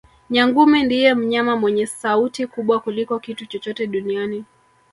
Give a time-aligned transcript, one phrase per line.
[0.33, 4.45] Nyangumi ndiye mnyama mwenye sauti kubwa kuliko kitu chochote duniani